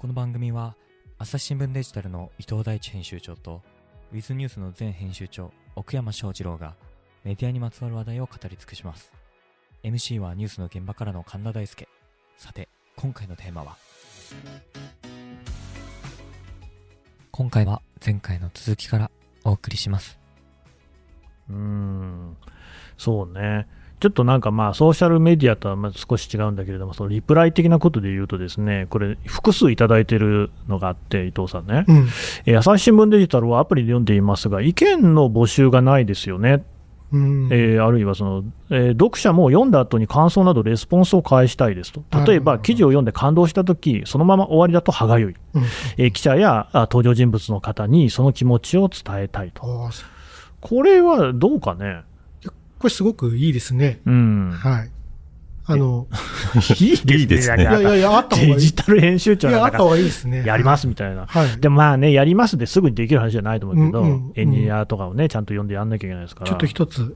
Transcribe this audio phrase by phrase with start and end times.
[0.00, 0.76] この番組は
[1.18, 3.60] 朝日新聞デジタルの伊藤大地編集長と
[4.14, 6.74] ウィズニュースの前編集長奥山翔二郎が
[7.22, 9.12] メディアにまつわる話題を語り尽くします。
[9.84, 11.86] MC はニュースの現場からの神田大輔
[12.38, 13.76] さて今回のテーマは？
[17.30, 19.10] 今回は前回の続きから
[19.44, 20.18] お送りします。
[21.50, 22.38] うーん、
[22.96, 23.68] そうね。
[24.00, 31.84] ちょっとなんかまあソーシャルメディアとはまあ少し違うんだけれども、そのリプライ的なことで言うとですね、これ複数いただいてるのがあって、伊藤さんね。
[31.86, 31.96] うん、
[32.46, 36.64] えー朝日新聞デジタルはアプリで読んでいますが、意見の募集がないですよね。
[37.12, 42.02] うんえーあるいはその、えー読者も読んだ後に感想などレスポンスを返したいですと。
[42.24, 45.34] 例えば、記事を読んで感動したとき、そのまま終わりだと歯がゆい。
[45.54, 45.62] うん
[45.98, 49.90] えー記者やあ登場人物の方にその気持ちを伝えたいと。
[50.62, 52.02] これはどうかね。
[52.80, 54.00] これすごくいいですね。
[54.06, 54.50] うん。
[54.50, 54.90] はい。
[55.66, 56.08] あの、
[56.80, 57.62] いいですね。
[57.62, 58.54] いやいやいや、あった方がいい。
[58.54, 60.42] デジタル編集長いや、あなんかった方がいいですね。
[60.44, 61.26] やりますみたいな。
[61.26, 61.60] はい。
[61.60, 66.48] でもまあね、やりますですぐにできる話じゃないと思うけど、うんうんうんエンジニアとかをね、ちゃんと読んでやんなきゃいけないですから。
[66.48, 67.14] ちょっと一つ、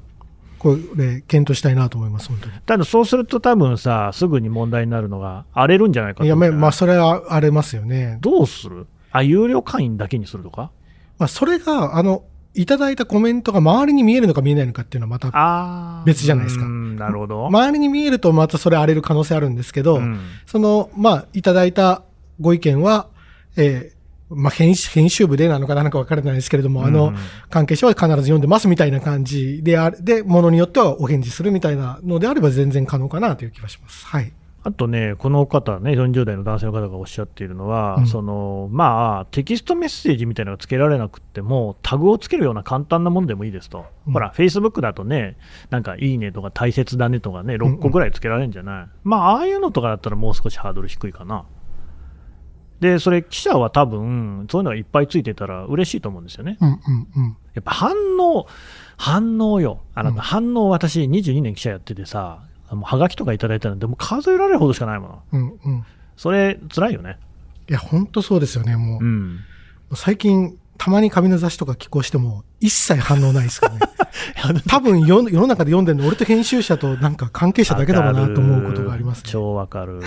[0.59, 2.53] これ、検討したいなと思います、本当に。
[2.67, 8.19] ただそうすると多分さ、すぐに問題になるのが、荒れるんじゃないかといや、まあ、それは荒れますよね。
[8.21, 8.87] どうする？
[9.11, 10.71] あ、有料会員だけにするとか？
[11.19, 12.25] まあ、それが、あの、
[12.55, 17.47] いただいたコメントが周りに見えるのか見えないのかっていうのはまた、別じゃないですかうんなるほど。
[17.47, 22.03] 周りに見えるとまたそれ荒れる可能性あるんですけど、うんその、まあ、いただいた
[22.41, 23.09] ご意見は、
[23.57, 23.95] えー
[24.31, 27.17] まあ、編集部でなのかなんかわからないですけれども、あのうん、
[27.51, 34.07] 関係者は必ず読んでますみたいな感じである、で、ものによってはお返事するみたいなのであれば全然可能かなという気がします。
[34.07, 34.33] はい。
[34.67, 45.37] あとね、この方ね、40代の男性の方がおっしゃっているのは、うんそのまあ、テキストメッセージみたいなのがつけられなくても、タグをつけるような簡単なものでもいいですと、うんほら、フェイスブックだとね、
[45.69, 51.45] なんかいいねとか大切だねとかね、6個ぐらいつけられるんじゃない、まあ、ああいうのとかだったらもう少しハードル低いかな。
[52.81, 56.57] で、それ、記者は多分、そういうのがいっぱいついてたら嬉しいと思うんですよね。
[56.61, 56.77] うんうん
[57.17, 57.37] うん。
[57.55, 58.47] やっぱ反応、
[58.97, 59.83] 反応よ。
[59.95, 62.43] あなた、うん反応、私、22年記者やっててさ、
[62.75, 65.23] もうはがきとかいただいたら、でも数えられるほどしかないもの。
[65.33, 65.87] うんうん。
[66.17, 67.19] それ、辛いよね。
[67.69, 68.77] いや、本当そうですよね。
[68.77, 69.41] もう、ん。
[69.95, 73.81] 最近、たまに紙の雑誌とか寄稿しても、一切反応ないですからね。
[74.69, 79.31] 多分世の世の中で読んでるの、俺と編集者となんか関係者だけだろうなと思うことがありますね。
[79.31, 80.01] 超わかる。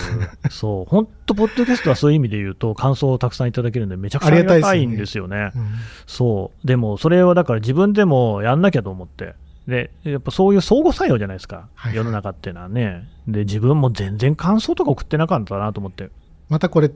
[0.50, 0.90] そう。
[0.90, 5.50] 本当ポッドキャストはそういう意味で言うと、感想をたくさんいただけるんで、めちゃくちゃありがたいんですよね。
[5.54, 5.66] うん
[6.06, 6.66] そう。
[6.66, 9.34] でも、それはだから自分でもやんなきゃと思って。
[9.68, 11.56] で、やっぱそういう相互作用じゃないですか。
[11.56, 13.06] はいはい世の中っていうのはね。
[13.28, 16.08] で、自分も全然感想とか送ってなかったなと思って。
[16.48, 16.90] またこれ、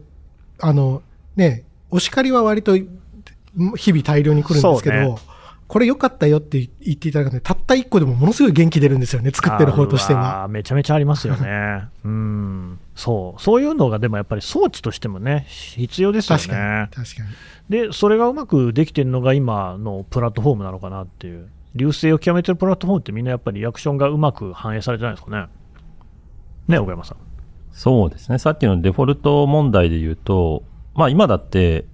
[0.59, 1.03] あの、
[1.37, 5.17] ね、お叱りは割と日々大量に来るんですけど、ね
[5.69, 10.47] これ良かったよって言っていただくので、たった一個でもものすごい元気出るんですよね、作ってる方としては。
[10.49, 11.85] めちゃめちゃありますよね。
[12.05, 12.79] うん。
[12.95, 13.43] そう。
[13.43, 16.43] そういうのがでもやっぱり装置としてもね、必要ですよね。
[16.43, 17.23] 確かに、確か
[17.71, 17.87] に。
[17.87, 21.49] で、それがうまくできてるのが今のプラットフォームなのかなっていう。
[21.75, 25.47] 流星を極めてるプラットフォームってみんなやっぱりリアクションがうまく反映されてないですかね。
[26.69, 27.17] ね、岡山さん。
[27.73, 28.39] そうですね。
[28.39, 30.63] さっきのデフォルト問題で言うと、
[30.95, 31.87] まあ今だって、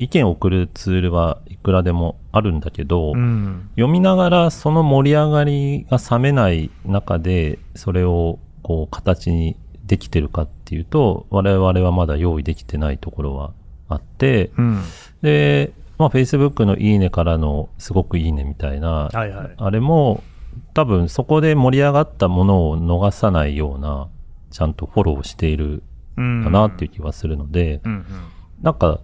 [0.00, 3.68] 意見を送るツールはいくらでもあるんだけど、ん。
[3.76, 13.52] 読みながらその盛り上がりが冷めない中で、それをこう形にできてるかっていうと、我々はまだ用意できてないところは
[13.88, 14.82] あって、うん。
[15.20, 15.72] で、
[16.02, 19.54] まあ Facebook のいいねからのすごくいいねみたいな、はいはい。
[19.56, 20.24] あれも
[20.74, 24.08] 多分そこで盛り上がったものを逃さないような、
[24.50, 25.84] ちゃんとフォローしている
[26.16, 28.04] うんかなっていう気はするので、うんうん。
[28.62, 28.98] なんか、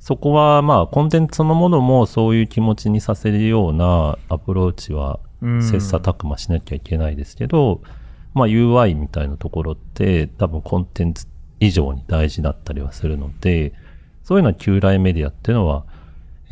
[0.00, 7.80] そこはまあコンテンツそのものもそういう気持ちにさせるようなアプローチはうん切磋琢磨しなきゃいけないですけど、
[8.34, 11.26] まあ UI みたいなところって多分コンテンツ
[11.60, 13.72] 以上に大事だったりはするので、
[14.24, 15.84] そういうのは旧来メディアっていうのは、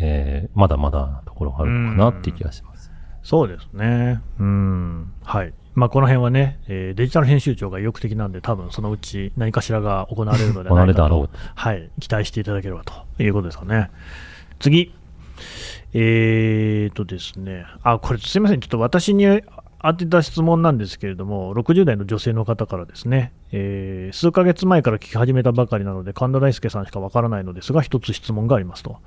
[0.02, 2.90] えーまだまだなところがあるのかなって気がします。
[3.22, 4.20] そうですね。
[4.38, 5.12] うん。
[5.22, 5.54] はい。
[5.74, 13.90] まあ、この辺はね、えーデジタル編集長が意欲的なんで、多分そのうち何かしらが行われるのではないかとはい、期待していただければということですかね。
[14.58, 14.93] 次。
[15.94, 19.25] えーとですね、あ、これすいません、ちょっと私に
[19.82, 28.99] 当てた質問なんですけれども、60代の女性の方からですね、えー数ヶ月前から聞き始めたばかりなので、神田大輔さんしかわからないのですが、一つ質問がありますと。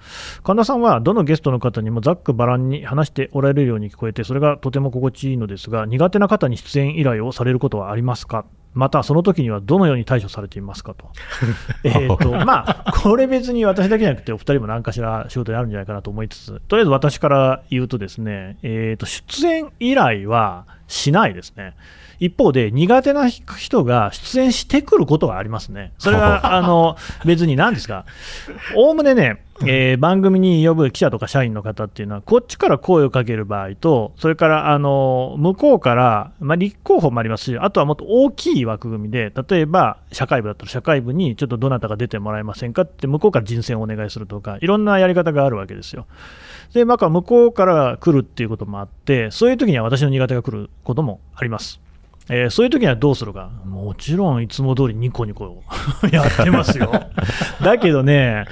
[0.43, 8.45] 神田さんはどのゲストの方にもざっくばらんに話しておられるように聞こえて、それがとても心地いいのですが、苦手な方に出演依頼をされることはありますか？
[8.73, 11.09] また、その時にはどのように対処されていますかと。
[11.85, 21.73] えっと、まあ、これ別に私だけじゃなくて、お二人も何かしら仕事にあるんじゃないかなと思いつつ、とりあえず私から言うとですね、えっと、出演依頼はしないですね。
[22.19, 25.91] 一方で、苦手な人が出演してくることがありますね。
[25.97, 26.95] それは、 あの、
[27.25, 28.05] 別に何ですか。
[28.75, 46.05] おおむねね、えー、番組に呼ぶ記者とか社員の方っていうのは、こっちから声をかける場合と、それからあの向こうから、まあ、立候補もありますし、あとはもっと大きい枠組みで、例えば社会部だったら社会部にちょっとどなたか出てもらえませんかって、向こうから人選をお願いするとか、いろんなやり方があるわけですよ。
[46.73, 51.79] で、まあ、向こうから来るっていうこともあって、そういう時には私の苦手が来ることもあります。
[52.29, 55.63] えー、そういう時にはどうするか、もちろんいつも通りニコニコ
[56.11, 56.91] やってますよ。
[57.61, 58.45] だけどね、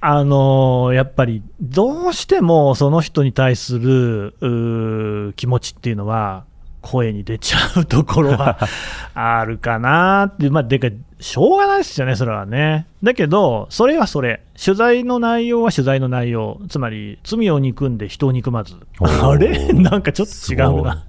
[0.00, 6.44] あのー、やっぱりどうしてもその人に対する気持ちっていうのは、
[6.86, 8.58] 声に出ちゃうところは
[9.14, 10.88] あるかなって、まあ、でか、
[11.18, 12.86] しょうがないですよね、それはね。
[13.02, 19.68] だけど、それはそれ、取材の内容は取材の内容、つまり罪を憎んで人を憎まず、 あれ？
[19.74, 21.04] なんかちょっと違うな。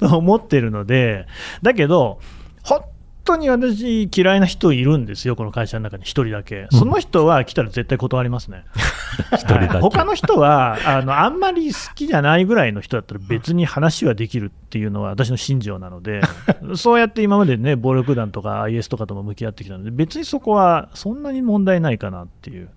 [0.00, 1.26] と思ってるので、
[1.62, 2.18] だけど、
[2.64, 2.82] 本
[3.24, 8.64] 当に私、嫌いな人いるんですよ、この会社の中に1人だけ、その人は来たら絶対断りますね。
[9.32, 9.78] 1人だけ。
[9.78, 16.20] 他の人はあの、あんまり好きじゃないぐらいの人だったら、別に話はできるっていうのは私の信条なので、
[16.76, 22.68] そうやって今までね、暴力団とか IS とかとも向き合ってきたので、別にそこはそんなに問題ないかなっていう。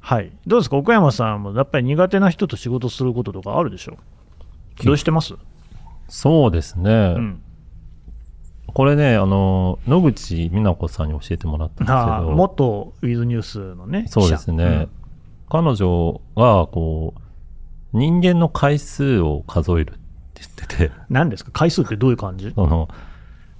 [0.00, 3.96] はい、どうですか、奥山さんもやっぱり苦手な人と仕事することとかあるでしょ
[4.84, 5.34] どうしてます？
[6.08, 7.42] そうですね、うん、
[8.76, 14.88] これね、あの野口美奈子さんに教えてもらったんですけど、元ウィズニュースのね、そうですね、うん、
[15.48, 19.98] 彼女はこう人間の回数を数えるって
[20.34, 22.52] 言ってて、何ですか、回数ってどういう感じ？
[22.54, 22.90] その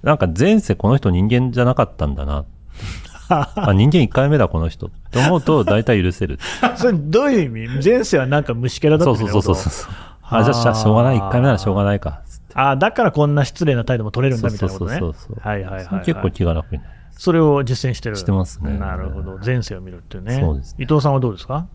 [0.03, 2.45] なんか前世、この人、人間じゃなかったんだな。
[3.27, 4.85] あ人間1回目だ、この人。
[4.85, 6.37] って思うと、大体許せる。
[6.77, 7.83] それ、どういう意味？
[7.83, 9.93] 前世はなんか虫けらだったそうそうそうそう。
[10.21, 12.21] あ、じゃあ、しょうがない、1回目ならしょうがないか。
[12.59, 14.97] あだからこんな失礼な態度も取れるんだみたいなことね。
[14.99, 16.91] そうそうそうはいはいはい、はい、結構気が楽になる。
[17.11, 18.15] それを実践してる。
[18.15, 18.77] してますね。
[18.77, 19.37] なるほど。
[19.37, 20.39] 前世を見るっていうね。
[20.39, 21.67] そうです、ね、伊藤さんはどうですか？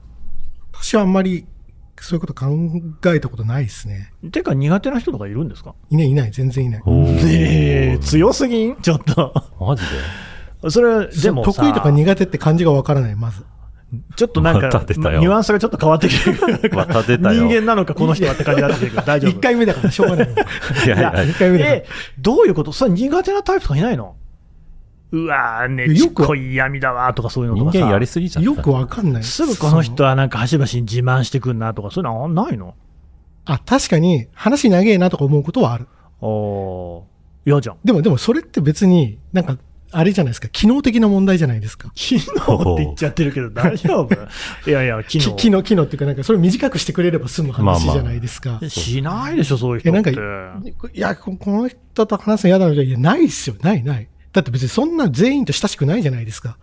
[0.73, 1.47] 私はあんまり
[2.01, 2.49] そういうこと考
[3.15, 4.13] えたことないですね。
[4.33, 5.75] てか苦手な人とかいるんですか？
[5.91, 6.83] いないいない、全然いない。
[6.87, 8.77] えー、強すぎん？
[8.77, 9.33] ちょっと。
[9.61, 9.83] マジ
[10.63, 10.71] で？
[10.71, 13.45] それは、でも得意とか苦手って感じがわからない、まず。
[14.17, 16.71] ちょっとなんか、ニュアンスがちょっと変わってきてる。
[16.75, 19.31] また出た人間なのか、この人はって感じになってくる 大丈夫。
[19.31, 20.29] 一回目だからしょうがない。
[20.87, 21.77] いやいや、一回目だから。
[21.77, 21.87] え、
[22.19, 22.73] どういうこと？
[22.73, 24.17] それ苦手なタイプとかいないの？
[25.13, 28.47] うわー、ねちっこい闇だわとかそういうのとか人間やりすぎちゃった。
[28.47, 29.23] よくわかんない。
[29.25, 32.75] すぐこの人はなんか端々に自慢してくんなとか、そういうのないの？
[33.45, 35.87] あ、確かに話長えなとか思うことはある。
[36.23, 37.05] お
[37.45, 37.77] 嫌じゃん。
[37.85, 39.59] でも、でもそれって別に、なんか
[39.93, 41.91] あれじゃないですか、機能的な問題じゃないですか。
[41.95, 44.71] 機能って言っちゃってるけど 大丈夫？
[44.71, 45.37] いやいや、 機能。
[45.37, 48.51] 機能、機能っていうか、なんかそれ短くしてくれれば済む話じゃないですか。
[48.51, 50.11] まあまあ、しないでしょ、そういう人って。
[50.11, 54.09] なんか、いや、この人と話すの嫌なのじゃ、いや、ないっすよ、ないない。
[54.33, 56.57] だって別にそんな全員と親しくないじゃないですか。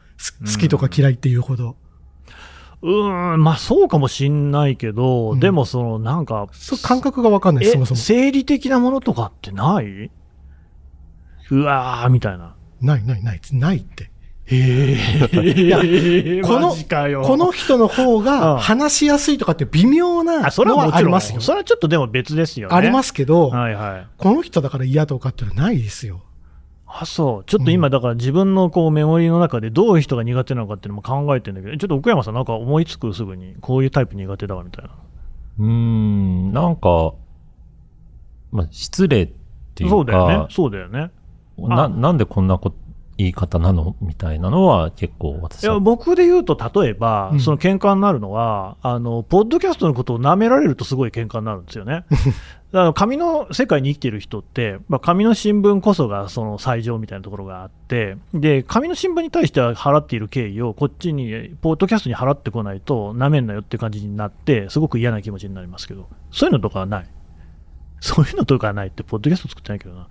[0.46, 1.76] 好きとか嫌いっていうほど。
[2.82, 6.48] うん、んまあそうかもしんないけど、うん、でもそのなんか。
[6.82, 8.00] 感覚がわかんないそもそも。
[8.00, 10.12] 生理的なものとかってない？
[11.52, 12.56] うわー、みたいな。
[12.82, 14.12] ないないない、ないって。
[14.46, 16.42] へえ。
[16.42, 16.74] この、
[17.24, 21.42] この人の方が話しやすいとかって微妙なのはありますよ。
[21.42, 22.76] それはちょっとでも別ですよね。
[22.76, 26.22] ありますけど、はいはい、この人だから嫌とかってのはないですよ。
[26.88, 27.44] あ、そう。
[27.46, 34.92] ちょっと今、だから自分のこうメモリーの中でどういう人が苦手なのかっていうのも考えてるんだけど、ちょっと奥山さんなんか思いつくすぐに、こういうタイプ苦手だわみたいな。
[35.60, 37.14] うーん、なんか、
[38.52, 39.30] まあ、失礼っ
[39.76, 39.96] ていうか。
[39.96, 40.48] そうだよね。
[40.50, 41.12] そうだよね。
[41.68, 42.76] な、なんでこんなこと、
[43.20, 43.98] 言い方なの？
[44.00, 45.74] みたいなのは結構私は。
[45.74, 52.06] いや、僕で言うと、例えば、うん、その喧嘩になるのは、あの、ポッドキャストのことを舐められるとすごい喧嘩になるんですよね。
[52.72, 61.30] だから紙の世界に生きてる人って、まあ、紙の新聞こそがその最上みたいなところがあって、で、紙の新聞に対しては払っている敬意をこっちに、
[61.62, 67.08] ポッドキャストに払ってこないと、なめんなよって感じになって、すごく嫌な気持ちになりますけど、そういうのとかはない。
[68.02, 70.08] そういうのとかはないって、ポッドキャスト作ってないけどな。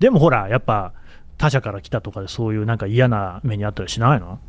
[0.00, 0.92] でもほら、やっぱ、
[1.38, 4.40] 他者から来たとかでそういうなんか嫌な目にあったりしないの？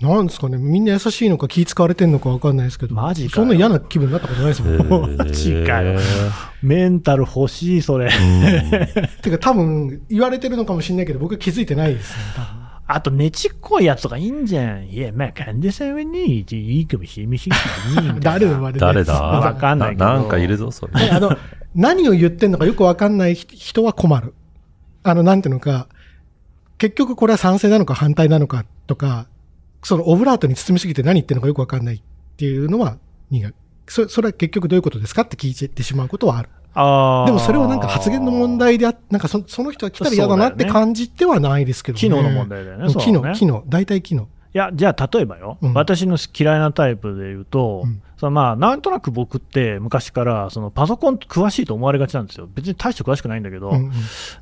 [0.00, 5.16] なんですかね、みんな優しいのか気使われてるのか分かんないですけど、マジかそんな嫌な気分になったことないですもん。
[5.16, 5.98] マジかよ。
[6.62, 8.08] メンタル欲しい、それ。
[9.22, 12.22] てか、多分言われてるのかもしれないけど、僕は気づいてないですね、
[12.86, 14.88] あと、ねちっこいやつとかいいんじゃん。
[14.88, 16.40] いや、まあ、患者さんはね、い
[16.80, 18.20] いかもしれませんけどね。
[18.24, 20.04] 誰のまで誰だわかんないけど。
[20.06, 21.10] なんかいるぞ、それ。
[21.10, 21.36] あの、
[21.78, 24.34] 何を言ってんのかよくわかんない人は困る。
[25.04, 25.86] あの、なんていうのか、
[26.76, 29.28] 結局これは賛成なのか反対なのかとか、
[29.84, 32.00] そのオブラートに包みすぎて何言ってるのかよくわかんないっ
[32.36, 32.98] ていうのは
[33.30, 33.54] 苦
[33.86, 36.48] そそれは結局どういうことですかって聞いてしまうことはある。
[36.74, 42.00] あーでもそれはなんか発言の問題であなんかそその人が来たら嫌だなって感じてはないですけどね。
[42.00, 42.86] 機能の問題だよね。
[42.86, 44.24] うん機能、機能、大体機能。
[44.24, 52.48] いや、じゃあ例えばよ、うん私の嫌いなタイプで言うと、うんそのまあなんとなく僕って昔からそのパソコン詳しいと思われがちなんですよ。
[52.52, 53.92] 別に大して詳しくないんだけど、うんうん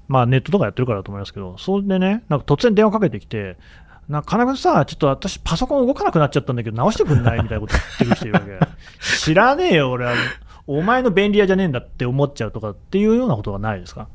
[0.08, 3.56] まあネットとかやってるからだと思いますけど、それでね、なんか突然電話かけてきて、
[4.08, 8.66] な金君さ、ちょっと私パソコン動かなくなっちゃったんだけど直してくんないみたいなこと言ってくる人いるわけ。
[9.18, 10.12] 知らねえよ、俺は。
[10.66, 14.08] お前の便利屋じゃねえんだって思っちゃうとかっていうようなことがないですか？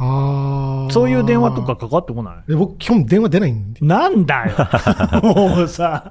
[0.00, 2.50] あーそういう電話とかかかってこない？
[2.50, 3.84] で僕、基本電話出ないんで。
[3.84, 4.54] なんだよ。
[5.22, 6.10] もうさ、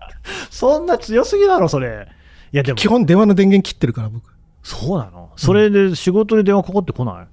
[0.50, 2.08] そんな強すぎだろ、それ。
[2.52, 4.30] いや、でも基、本電話の電源切ってるから、僕。
[4.62, 5.32] そうなの？
[5.38, 7.28] それで仕事で電話かかってこない、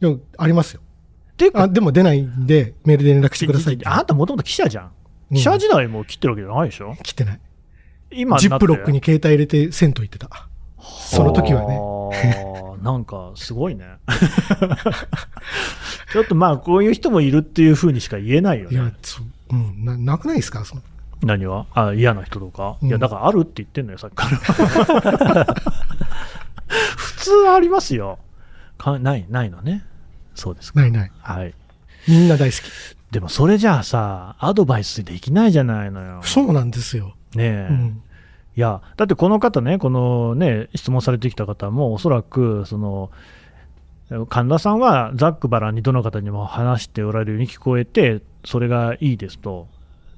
[0.00, 0.80] でも、ありますよ。
[1.38, 3.78] ていうかあ、でも出ないんで、メールで連絡してください。
[3.84, 4.90] あんたもともと記者じゃん。
[5.34, 6.94] 記者時代も切ってるわけじゃないでしょ？
[7.02, 7.40] 切ってない。
[8.12, 10.28] 今ジップロックにに携帯入れて銭湯行ってた。
[10.78, 11.80] その時はね。
[12.84, 12.90] ね。
[12.92, 13.86] なんか、すごいね。
[16.12, 18.92] ちょっとまあ、こういう人もいるっていうふうにしか言えないよいやう、
[19.50, 20.64] うん、な、なくないですか？
[20.64, 20.82] その
[21.22, 22.76] 何はあ、嫌な人とか？
[22.82, 25.46] いや、うんだからあるって言ってんのよ、さっきから。
[26.66, 28.18] 普通ありますよ。
[28.78, 29.84] かない、ないのね。
[30.34, 30.80] そうですか。
[30.80, 31.12] ないない。
[31.20, 31.54] はい。
[32.08, 32.62] みんな大好き。
[33.10, 36.20] でもそれじゃあさ、アドバイスできないじゃないのよ。
[36.22, 37.14] そうなんですよ。
[37.34, 37.68] ねえ。
[37.70, 38.02] うん。
[38.56, 43.10] いや、だってこの方ね、このね、質問されてきた方も、おそらく、その、
[44.28, 49.66] 神田さんはざっくばらんにどの方にも話しておられるように聞こえて、それがいいですと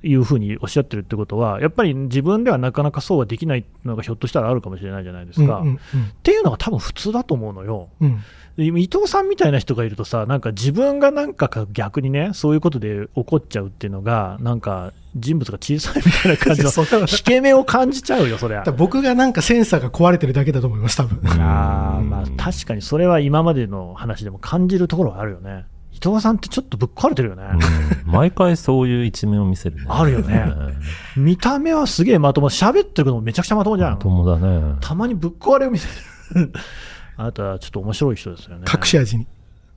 [0.02, 5.58] いうふうにおっしゃってるってことは、やっぱり自分ではなかなかそうはできないのがひょっとしたらあるかもしれないじゃないですか。
[5.58, 5.78] うんうんっ
[6.22, 7.88] ていうのが多分普通だと思うのよ。
[8.00, 8.20] うん
[8.58, 16.70] 伊藤さんみたいな人がいるとさ、なんか自分がなんかか逆にね、そういうことで怒っちゃうっていうのが、なんか人物が小さいみたいな感じの
[17.02, 18.70] 引け目を感じちゃうよ、そりゃだか。
[18.70, 21.20] ら僕がなんかセンサーが壊れてるだけだと思います、多分。
[21.38, 25.66] あーまあ、確かにそれは今までの話でも感じるところはあるよね。
[25.92, 27.42] 伊藤さんってちょっとぶっ壊れてるよね。
[27.52, 29.86] うん毎回そういう一面を見せるね。
[29.88, 30.46] あるよね
[31.16, 33.98] 見た目はすげえまとも、喋ってることもめちゃくちゃまともじゃん。
[33.98, 34.76] 友だね。
[34.80, 35.88] たまにぶっ壊れを見せ
[36.34, 36.52] る。
[37.16, 38.64] あなたはちょっと面白い人ですよね。
[38.72, 39.26] 隠し味に。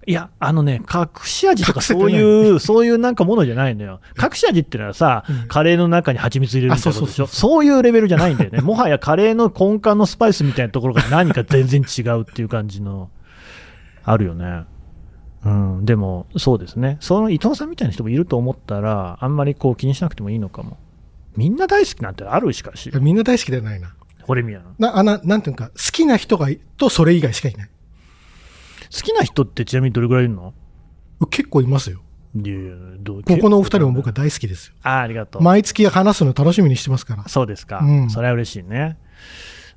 [0.07, 3.99] いや、あのね、隠し味とかそういう、そういうなんかものじゃないのよ。
[4.21, 7.25] 隠し味ってのはさ、うんカレーの中に蜂蜜入れるみたいなことでしょ？
[7.25, 8.61] あそうそうそういうレベルじゃないんだよね。
[8.61, 13.09] もはやカレーの根幹のスパイスみたいなところが何か全然違うっていう感じの、
[14.03, 14.63] あるよね。
[15.45, 16.97] うん、でも、そうですね。
[16.99, 20.77] その伊藤さんみたいな人もいると思ったら、あんまりこう気にしなくてもいいのかも。
[21.37, 22.99] みんな大好きなんてあるしかしいや。
[22.99, 23.93] みんな大好きではないな。
[24.29, 24.91] これ見やな。
[24.91, 27.69] な、あな、なんていうか、好きな人がいとそれ以外しかいない。
[28.93, 30.53] 好きな人ってちなみにどれぐらいいるの？
[31.31, 32.01] 結構いますよ。
[32.35, 33.23] いやいやどう？
[33.23, 34.75] ここのお二人も僕は大好きですよ。
[34.83, 35.41] あありがとう。
[35.41, 37.27] 毎月話すの楽しみにしてますから。
[37.27, 38.99] そうですか、うんそれは嬉しいね。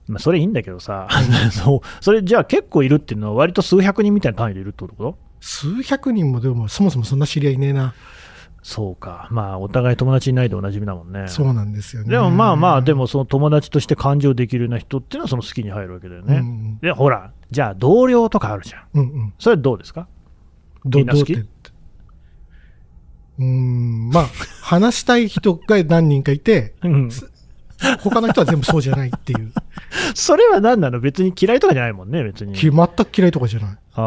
[0.06, 1.08] まあ、それいいんだけどさ、
[1.50, 5.16] そうそれじゃあ結構いるっていうのは、割と数百人みたいな単位でいるってこと？
[5.40, 7.94] 数百人もでもそもそもそんな知り合いいねえな。
[8.62, 11.26] そうか、まあ、お互い友達いないでおなじみだもんね。
[11.26, 12.10] そうなんですよね。
[12.10, 16.36] でもまあまあ、でもその友達として感情できるような人っていうのはその好きに入るわけだよね。
[16.36, 18.82] うんで、ほら、じゃあ同僚とかあるじゃん。
[18.94, 19.34] うんうん。
[19.38, 20.06] それはどうですか？
[20.84, 21.34] どみんな好き？
[21.34, 21.42] ど
[23.40, 24.26] うん、まあ、
[24.62, 27.10] 話したい人が何人かいて、うん。
[28.00, 29.52] 他の人は全部そうじゃないっていう。
[30.14, 31.00] それは何なの？
[31.00, 32.54] 別に嫌いとかじゃないもんね、別に。
[32.54, 33.78] き全く嫌いとかじゃない。
[33.94, 34.02] あ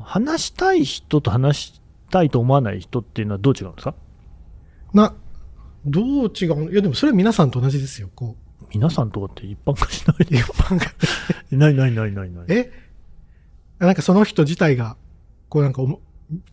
[0.00, 1.81] あ、話したい人と話し
[2.12, 3.94] たいと思わない人っていうのはどう違うんですか？
[4.94, 5.14] な、
[5.84, 6.64] どう違う？
[6.66, 8.08] のいやでもそれは皆さんと同じですよ。
[8.14, 8.36] こ
[8.72, 10.86] 皆さんとかって一般化しないう、一般が。
[11.50, 12.44] ないないないないない。
[12.48, 12.70] え？
[13.78, 14.96] なんかその人自体が、
[15.48, 16.00] こうなんかおも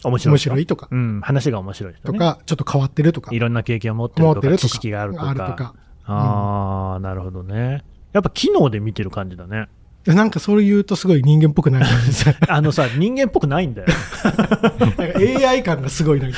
[0.03, 0.33] 面白い。
[0.33, 1.93] 面白いとか、うん、話が面白い。
[2.03, 5.29] とか、ちょっと変わってるとか、いろんな経験を持ってるとか、知識があるとか。
[5.29, 5.75] あるとか。
[6.05, 7.83] ああ、なるほどね。
[8.11, 9.67] やっぱ機能で見てる感じだね。
[10.05, 11.83] でなんかそれ言うとすごい人間っぽくない。
[12.47, 13.87] あのさ、人間っぽくないんだよ。
[14.79, 15.03] なんか
[15.47, 16.37] AI 感がすごいなんか。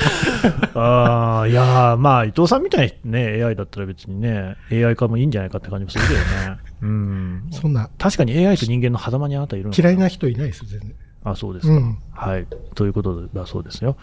[0.74, 6.58] ああ、いやーまあ、伊藤さんみたいにね、AI だったら別にね、AI 化もいいんじゃないかって感じもするけどね。
[6.82, 7.48] うん。
[7.52, 10.92] そんな確かに AI と人間の狭間にあなたいるのか嫌いな人いないですよ、全然。
[11.24, 11.72] あ、そうですか。
[11.72, 11.98] うん。
[12.12, 12.46] はい。
[12.74, 13.96] ということだそうですよ。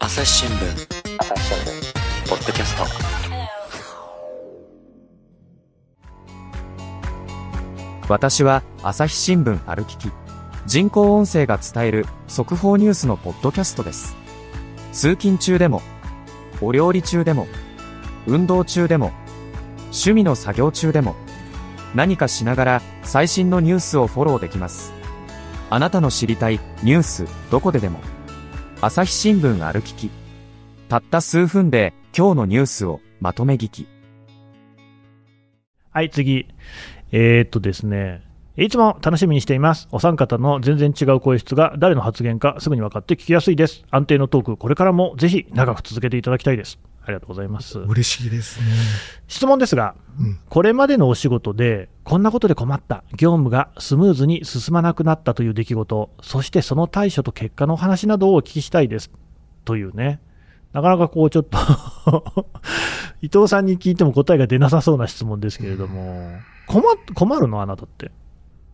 [0.00, 1.10] 朝日新聞
[2.28, 3.19] ポッドキャスト
[8.10, 10.10] 私は朝日新聞歩きき。
[10.66, 14.16] 人工音声が伝える速報ニュースのポッドキャストです。
[14.90, 15.80] 通勤中でも
[16.60, 17.46] お料理中でも
[18.26, 19.12] 運動中でも
[19.84, 21.14] 趣味の作業中でも
[21.94, 24.92] 何かしながら最新のニュースをフォローできます。
[25.70, 28.00] あなたの知りたいニュースどこででも。
[28.80, 30.10] 朝日新聞歩きき。
[30.88, 33.86] たった数分で今日のニュースをまとめ聞き。
[35.92, 36.48] はい、次。
[37.12, 38.22] えー、っとですね。
[38.56, 39.88] いつも楽しみにしています。
[39.90, 43.84] お三方の全然違う声質が誰の発言かすぐに分かって聞きやすいです。
[43.90, 46.78] 安定のトーク、これからもぜひ長く続けていただきたいです。
[47.02, 47.78] ありがとうございます。
[47.78, 48.66] 嬉しいですね。
[49.28, 59.10] 質問ですが、うんこれまでのお仕事で、こんなことで困った、業務がスムーズに進まなくなったという出来事、そしてその対処と結果のお話などをお聞きしたいです。
[59.64, 60.20] というね、
[60.72, 61.58] なかなかこうちょっと
[63.22, 66.32] 伊藤さんに聞いても答えが出なさそうな質問ですけれども、
[66.66, 66.82] 困
[67.14, 67.60] 困るの？
[67.60, 68.10] あなたって。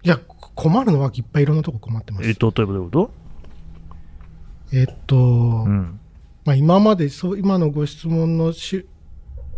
[0.02, 0.20] いや、
[0.54, 2.28] 困るのはいっぱいいろんなとこ困ってます。
[2.28, 3.10] えっと、例えばどういうこ
[4.72, 5.98] えっと、とうん。
[6.44, 8.86] まあ、今までそう、今のご質問のし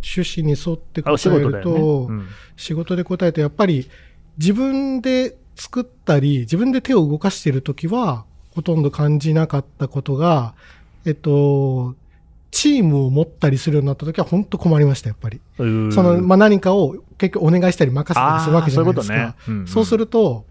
[0.01, 1.57] 趣旨に沿って答え事だよね。
[1.57, 3.89] ると、うん仕事で答えると、やっぱり
[4.37, 10.55] 自分で作ったり、自分で手を動かしているときは、ほとんど感じなかったことが、
[11.05, 11.95] えっと、
[12.51, 15.39] チームを持ったりするようになったときは、本当困りました、やっぱり。
[15.57, 19.35] その、まあ、何かを結局お願いしたり任せたりするわけじゃないですか。
[19.65, 20.45] そうすると、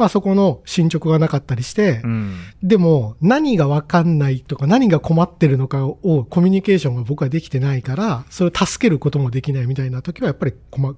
[0.00, 2.34] まあそこの進捗がなかったりして、うん。
[2.62, 10.96] でも何がわかんないとか何が困ってるのかをコミュニケーションが僕はできてないから、それを助けることもできないみたいな時はやっぱり困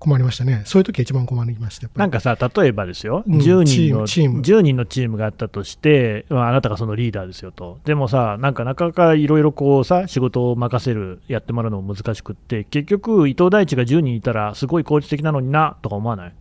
[0.00, 0.62] 困りましたね。
[0.64, 1.84] そういう時が一番困りました。
[1.84, 7.78] やっぱりなんかさ、例えばですよ、うん10人の、チームチーム10人のチームがあったとして、まあ、あなたがそのリーダーですよと。
[7.84, 16.34] でもさ、なんかなかなかいろいろこうさ、仕事を任せる、やってもらうのも難しくって、結局、伊藤大地が10人いたら、すごい効率的なのにな、とか思わない？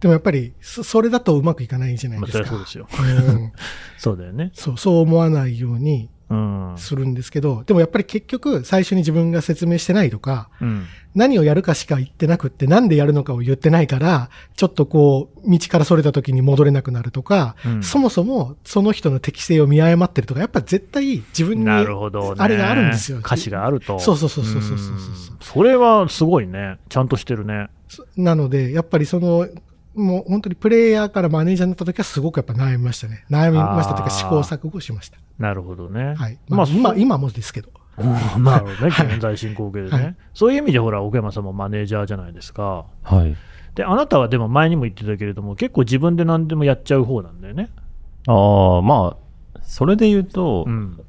[0.00, 2.44] でもやっぱりそそれだとうまくいかないじゃないまあ、ですか。
[2.46, 2.88] そりゃそうですよ。
[2.90, 3.52] うん
[3.98, 4.50] そうだよね。
[4.54, 6.10] そう、そう思わないようにうん。
[6.76, 10.86] するんですけど、でもやっぱり結局最初に自分が説明してないとか、うん。
[11.12, 22.36] 何をやるかしか言ってなくって、なんでやるのかを言ってないから、ちょっとこう、道からそれた時に戻れなくなるとか、うんそもそもその人の適性を見誤ってるとか、やっぱ絶対自分に、なるほどね。
[22.38, 23.98] あれがあるんですよ歌詞があると。
[23.98, 24.96] そうそうそうそうそうそう
[25.40, 26.78] それはすごいね。
[26.88, 27.68] ちゃんとしてるね。
[28.16, 29.48] なので、やっぱりその、
[29.94, 33.24] もう本当にプレイヤーからマネージャーになった時はすごくやっぱ悩みましたね。
[33.28, 35.18] 悩みましたというか試行錯誤しました。
[35.38, 36.14] なるほどね。
[36.14, 36.38] はい。
[36.48, 37.70] まあ、まあ、今、もですけど。
[37.98, 38.94] うんなるほどね。
[39.14, 39.90] 現在進行形でね。
[39.90, 42.86] はいそういう意味でほら、奥山さんもマネージャーじゃないですか。
[43.02, 43.36] はい。
[43.74, 47.68] で、あなたはでも前にも言ってたけれども、結構自分で何でもやっちゃう方なんだよね。
[48.26, 51.00] ああ、まあ、それで言うと、うん。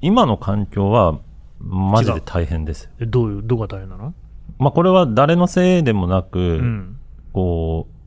[0.00, 1.18] 今の環境は、
[1.60, 2.88] マジで大変です。
[3.00, 4.14] えどういう、どこが大変なの？
[4.58, 6.96] まあ、これは誰のせいでもなく、うん。
[7.32, 7.97] こう、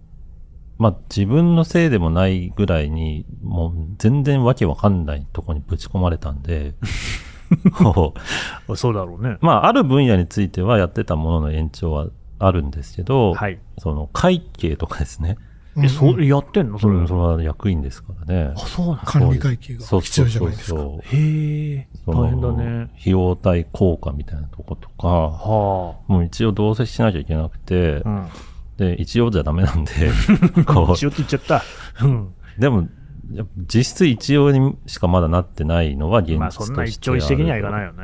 [0.81, 6.73] まあ、自分のせいでもないぐらいに、もう全然わけわかんないとこにぶち込まれたんで、
[8.75, 9.37] そうだろうね。
[9.41, 12.07] まあ、ある分野についてはやってたものの延長は
[12.39, 13.59] あるんですけど、はい。
[13.77, 15.37] その会計とかですね、
[15.77, 16.79] え、それやってんの？
[16.79, 16.95] それ。
[16.95, 18.59] それそれは役員ですからねあ、。
[18.59, 19.01] そうなんだ。
[19.05, 20.79] 管理会計がそう必要じゃないですか。
[20.79, 22.89] そうへえ、その大変だね。
[22.99, 28.27] 費用対効果みたいなとことか、はもう一応どうせしなきゃいけなくてあ。、うん。
[28.81, 29.91] で、一応じゃダメなんで、
[30.65, 31.63] こ一応って言っちゃった。
[32.03, 32.21] うん。
[32.25, 32.87] う、でも、
[33.71, 37.87] 実質一応にしかまだなってないのは現実まあ、としてそんな一朝一夕にはいかないよ。
[37.87, 38.01] よね。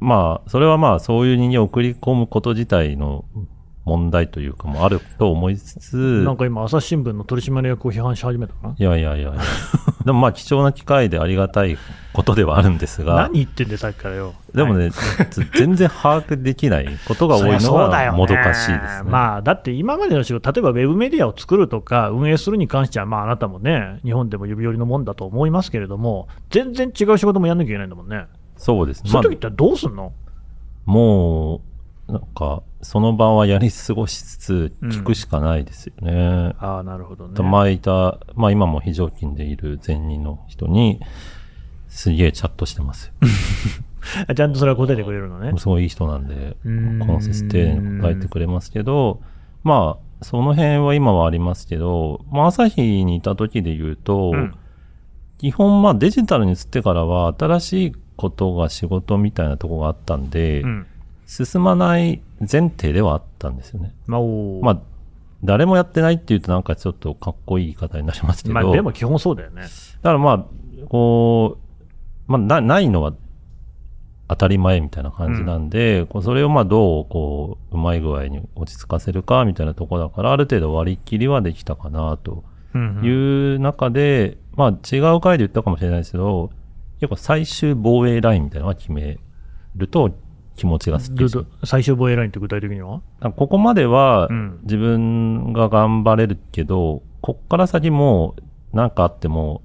[0.00, 3.24] まあ、それはまあ、そういう人間を送り込むこと自体の
[3.84, 8.74] 問題というかもあると思いつつ、なんか今、朝日新聞の取締役を批判し始めたな？
[8.78, 9.40] いやいやいやいや。
[10.06, 11.76] でもまあ貴重な機会でありがたい
[12.12, 14.34] ことではあるんですが、何言ってんでさっきからよ。
[14.54, 14.90] でもね、
[15.54, 19.10] 全然把握できないことが多いのは もどかしいですね。
[19.10, 28.26] まあ、だって今までの仕事、例えばウェブメディアを作るとか、運営するに関しては、まあ、あなたもね、日本でも指折りのもんだと思いますけれども、全然違う仕事もやんなきゃいけないんだもんね。
[28.56, 29.10] そうですね。
[29.10, 30.12] そういう時ってどうすんの、
[30.86, 31.60] もう、
[32.08, 36.54] なんか、その場はやり過ごしつつ、うん聞くしかないですよね。
[36.58, 37.42] ああ、なるほどね。
[37.42, 41.00] 前いた、まあ今も非常勤でいる前任の人に、
[41.88, 43.12] すげえチャットしてます
[44.34, 45.52] ちゃんとそれは答えてくれるのね。
[45.56, 49.22] すごいいい人なんで、この説丁寧に答えてくれますけど、
[49.62, 54.54] まあ、その辺は今はありますけど、まあ、朝日にいた時で言うと、うん
[55.38, 60.86] 基本、まあ、デジタルに移ってからは、新しいことが仕事みたいなとこがあったんで、うん。
[61.26, 63.94] 進まない前提ではあったんですよね。
[64.06, 64.20] まあ、
[64.62, 64.82] まあ、
[65.42, 69.62] 誰もやってないっていうとなんかちょっとかっこいい言い方になりますけど、まあ、でも基本そうだよね。
[69.62, 69.68] だ
[70.02, 71.58] からまあ、こ
[72.28, 73.14] う、まあ、なないのは
[74.28, 86.50] 当たり前みたいな感じなんで、こうそれをまあどう、こう、うまい具合に落ち着かせるかみたいなところだから、ある程度割り切りはできたかなとうんうんいう中で、まあ違う回で言ったかもしれないですけど、
[87.00, 89.18] 結構最終防衛ラインみたいなのは決め
[89.76, 90.10] ると
[90.56, 93.00] 気持ちがすっきりするどうぞ最終防衛ラインって具体的には？
[93.36, 98.36] ここまではうん自分が頑張れるけど、こっから先も
[98.72, 99.62] 何かあっても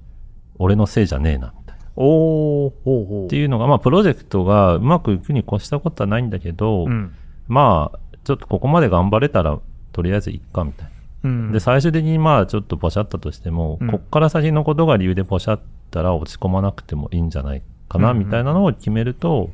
[0.58, 1.84] 俺のせいじゃねえな、みたいな。
[1.96, 3.26] おー、ほうほう。
[3.26, 7.14] っていうのが、まあプロジェクトがうまくいくに越したことはないんだけど、うん。
[7.48, 9.58] まあちょっとここまで頑張れたら
[9.92, 10.90] とりあえずいっか、みたいな。
[11.22, 19.50] うんで、最終的にまあちょっとポシャったとしても、うんこっから先のことが理由でポシャったら落ち込まなくてもいいんじゃないかな、うんうんみたいなのを決めると、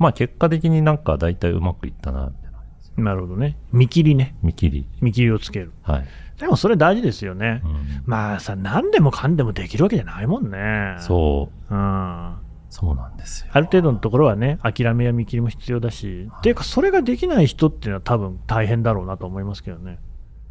[0.00, 2.52] まあ結果的になんか大体うまくいったな、みたい
[2.96, 3.04] な。
[3.04, 3.56] なるほどね。
[3.70, 4.34] 見切りね。
[4.42, 4.86] 見切り。
[5.00, 5.70] 見切りをつける。
[5.82, 6.04] はい。
[6.40, 7.68] でもそれ大事ですよねう。
[7.68, 10.96] んまあさ、何でもかんでもできるわけじゃないもんね。
[10.98, 11.74] そう。
[11.74, 11.76] う。
[11.76, 11.78] うん。
[11.78, 13.50] あそうなんですよ。
[13.52, 19.98] る程度のところはね、諦めや見切りも必要だし、っていうか、それができない人っていうのは多分大変だろうなと思いますけどね。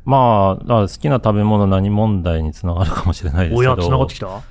[0.06, 3.74] まあ、好きな食べ物何問題につながるかもしれないですけど。
[3.74, 4.42] おや、繋がってきた？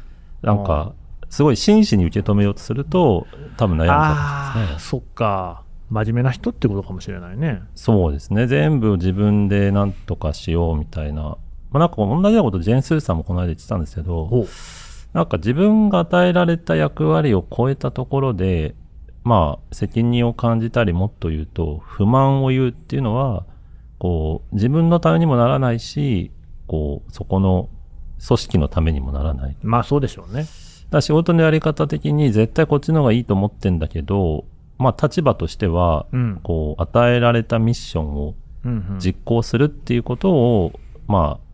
[0.43, 0.93] なんか、
[1.31, 4.81] すごい真摯に受け止めようとすると、多分悩んじゃああー、うんですね。
[4.81, 5.63] そっか。
[5.91, 7.63] 真面目な人ってことかもしれないね。
[7.75, 8.47] そうですね。
[8.47, 11.23] 全部自分で何とかしようみたいな。
[11.23, 11.39] ま
[11.75, 14.47] あなんか同じようなことジェーン・スーさんもこの間言ってたんですけど。
[15.15, 18.75] なんか自分が与えられた役割を超えたところで、
[19.25, 23.45] まあ責任を感じたりもっと言うと不満を言うっていうのは、
[23.99, 26.31] こう自分のためにもならないし、
[26.67, 27.71] こうそこの
[28.27, 29.57] 組織のためにもならない。
[29.63, 30.45] まあそうでしょうね。
[30.91, 34.45] だ仕事のやり方的に絶対こっちの方がいいと思ってんだけど、
[34.79, 36.41] まあ立場としては、うん。
[36.43, 38.35] こう与えられたミッションを
[38.99, 40.73] 実行するっていうことを、
[41.07, 41.49] まあ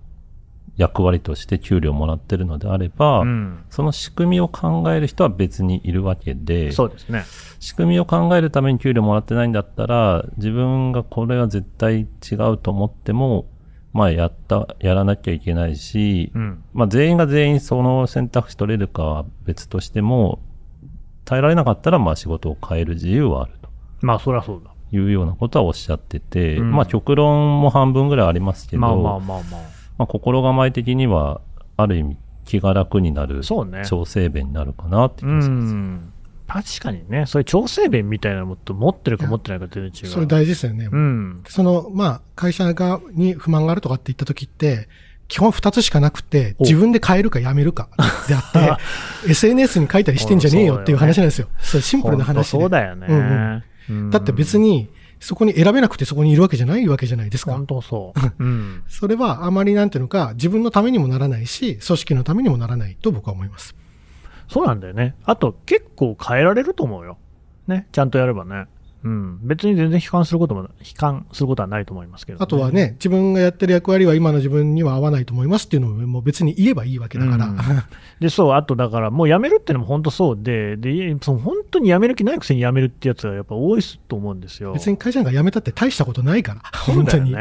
[0.77, 3.65] 役割として給料もらってるのであれば、うん。
[3.71, 7.25] その仕組みを考える人は別にいるわけで、そうですね。
[7.61, 13.47] 仕組みを考えるために給料もらってないんだったら、自分がこれは絶対違うと思っても、
[13.95, 16.65] まあやった、やらなきゃいけないし、うん。
[16.75, 20.41] まあ全員が全員その選択肢取れるかは別としても、
[21.25, 23.71] 耐えられなかったらまあ仕事を変える自由はあると。
[24.03, 24.73] まあそりゃそうだ。
[24.91, 29.59] いうようなことはおっしゃってて、うんまあ極論も半分ぐらいありますけど、まあまあまあま
[29.97, 31.41] まあ心構え的には、
[31.77, 33.43] ある意味気が楽になるあ。
[33.45, 33.85] そうね。
[33.87, 35.75] 調整弁になるかなって気うがします。
[36.45, 36.63] ん。
[36.63, 40.09] 確かにね、そういう調整弁みたいなものと持ってるか持ってないか全然違う。
[40.09, 40.89] それ大事ですよね。
[40.91, 41.43] うん。
[41.49, 44.89] その、まあ、会社が、に不満があるとかって言った時って、
[45.29, 47.89] 基本二つしかなくて、お自分で変えるかやめるか
[48.29, 48.77] であって、
[49.31, 51.49] SNS に書いたりしてんじゃねえよっていう話なんですよ。
[51.61, 52.59] そうシンプルな話で。
[52.61, 53.07] そうだよね。
[53.09, 54.89] うんうんだって別に、
[55.21, 57.67] そこに選べなくてそこにいるわけじゃないわけじゃないですか本。
[57.67, 58.45] 当そう。
[58.45, 58.83] うん。
[58.89, 63.75] それはあまりなんていうのか、自分のためにもならないし、組織のためにもならないと僕は思います。
[64.49, 65.15] そうなんだよね。
[65.25, 67.19] あと、結構変えられると思うよ。
[67.67, 67.89] ね。
[67.93, 68.67] ちゃんとやればね。
[69.05, 69.39] うん。
[69.43, 77.47] 別に全然悲観することも、悲観することはないと思いますけど、あとはね、自分がやってる役割は今の自分には合わないと思いますっていうのをもう別に言えばいいわけだから。
[77.47, 77.59] うん
[78.19, 84.73] で、そう、あとだから、もう辞めるってのも本当そうで、で、いその本当に辞める気ないくせに辞めるってやつがやっぱ多いと思うんですよ。
[84.73, 86.63] 別に会社なんか辞めたって大したことないから。
[86.73, 87.33] 本当に。
[87.33, 87.39] ね。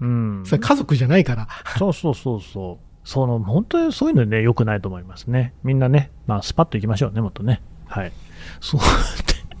[0.00, 0.42] うん。
[0.46, 1.48] それ家族じゃないから。
[1.76, 2.89] そうそうそうそう。
[3.04, 5.54] その、本当にそういうのね、良くないと思いますね。
[5.64, 7.62] みんなね、まあ、スパッといきましょうね、もっとね。
[7.86, 8.12] はい。
[8.60, 8.80] そう。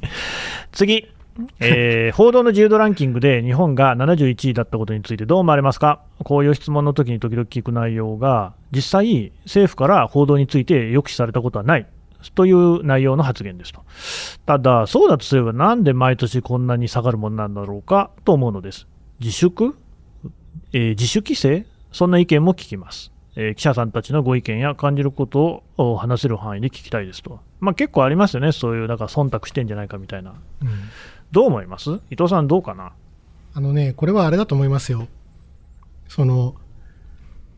[0.72, 1.08] 次。
[1.60, 6.00] えー 報道の自由度ランキングで日本が71位だったことについてどう思われますか？
[6.22, 11.86] こういう質問の時に時々聞く内容が、実際、政府から報道について抑止されたことはない
[12.34, 13.82] という内容の発言ですと。
[14.44, 18.10] ただ、そうだとすれば、なんで毎年こんなに下がるものなんだろうか？
[18.26, 18.86] と思うのです。
[19.20, 19.76] 自粛？
[20.72, 21.64] えー自主規制？
[21.92, 27.40] そんな意見も聞きます、えー記者さんたちのご意見や感じることをお話せる範囲で聞きたいですと。
[27.60, 30.30] まあ結構ありますよね、そういう、だから忖度してんじゃないかみたいな。
[30.30, 30.68] うん
[31.32, 32.00] どう思います？
[32.10, 32.92] 伊藤さんどうかな？
[33.54, 35.06] あのね、これはあれだと思いますよ。
[36.08, 36.56] その、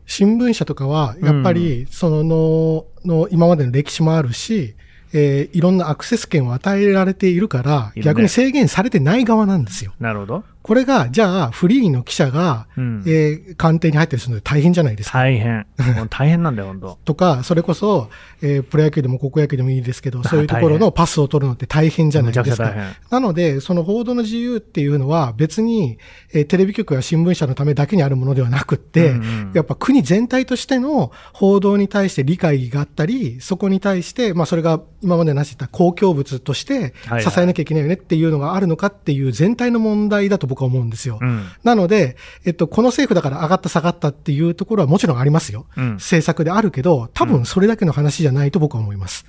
[0.05, 4.75] 新聞社とかは、やっぱり、そのの、の、今までの歴史もあるし、
[5.11, 9.93] えーいろんなアクセス権を与えられているから、ね逆に制限されてない側なんですよ。
[9.99, 10.43] なるほど。
[10.63, 15.19] これが、じゃあ、フリーの記者が、うんえー官邸に入ったりするので大変じゃないですか。
[15.19, 15.65] 大変。
[16.09, 16.97] 大変なんだよ、本当。
[17.03, 18.09] とか、それこそ、
[18.41, 22.73] えープロ野球でも高校野球でもいいですけど、そういうところのパスを取るのって大変じゃないですか。
[23.09, 25.97] なので、その報道の自由っていうのは別に、
[26.33, 41.17] えーテレビ局や新聞社のためだけにあるものではなくって、うんうんやっぱ国全体としての報道に対して理解があったり、そこに対して、まあそれが今までなしった公共物として支えなきゃいけないよねっていうのがあるのかっていう全体の問題だと僕は思うんですよ。
[41.21, 41.45] うん。
[41.63, 45.65] なので、えっと、この政府だから上がった下がったっていうところはもちろんありますよ。
[45.75, 45.93] うん。
[45.95, 49.25] 政策であるけど、多分それだけの話じゃないと僕は思います。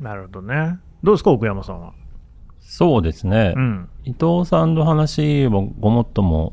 [0.00, 0.78] なるほどね。
[1.02, 1.92] どうですか、奥山さんは？
[2.60, 3.54] そうですね。
[3.56, 3.88] うん。
[4.04, 6.52] 伊藤さんの話もごもっとも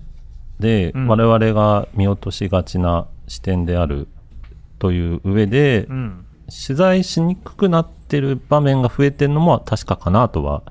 [0.60, 4.08] で、うん我々が見落としがちな視点である
[4.80, 6.26] という上で、うん。
[6.46, 10.62] 取材しにくくなってる場面が増えてるのも確かかなとは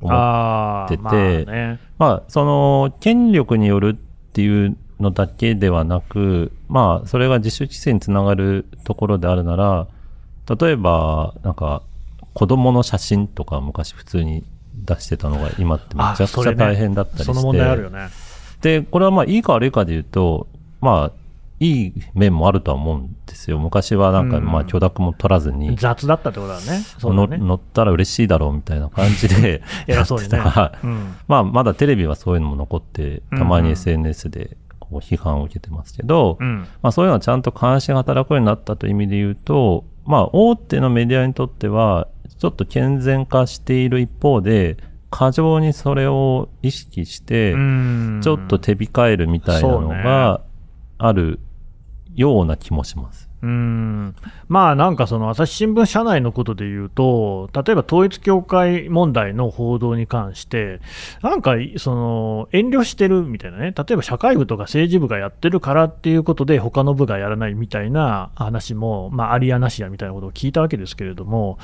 [0.00, 0.16] 思う。
[0.16, 1.80] ああ、っててまあね。
[1.98, 9.86] まあ、その、権力によるっていうのだけではなく、まあ、それが自主規制につながるところであるなら、
[10.58, 11.82] 例えば、なんか、
[12.34, 18.08] 子供の写真とか昔普通に出してたのが今ってめちゃくちゃ大変だったりして、その問題あるよね。
[18.62, 20.46] で、これはまあいいか悪いかで言うと、
[20.80, 21.19] まあ、
[21.60, 23.58] いい面もあるとは思うんですよ。
[23.58, 26.80] 昔はなんか、うんまあ、許諾も取らずに、雑だったってことだね。
[26.98, 27.36] そうね。
[27.36, 31.14] 乗ったら嬉しいだろうみたいな感じで 偉そうにねやってたうん。
[31.28, 36.66] まあ、まだテレビはそういうのも残って、たまに SNS でこう批判を受けてますけど、うん。
[36.82, 44.78] まあそういうのはちゃんと監視が働くようになったという意味で言うと、まあ大手のメディアにとっては、ちょっと健全化している一方で、
[45.10, 50.40] 過剰にそれを意識して、うんちょっと手控えるみたいなのが
[50.98, 51.40] ある
[52.14, 53.30] ような気もします。
[53.42, 54.14] うん
[54.48, 60.80] まあなんかその朝日新聞社内のことで言うと、例えば統一教会問題の報道に関して、
[61.22, 71.58] なんかその遠慮してるみたいなね、例えば社会部とか政治部がやってるからっていうことで、他の部がやらないみたいな話も、まあ、ありやなしやみたいなことを聞いたわけですけれども、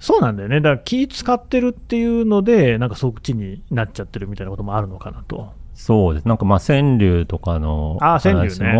[0.00, 5.52] そうなんだよね、だから気使ってるっていうので、なんかそっちになっちゃってるみたいなこともあるのかなと。
[5.78, 6.28] そうです。
[6.28, 8.72] なんかまあ川柳とかのあ川柳ね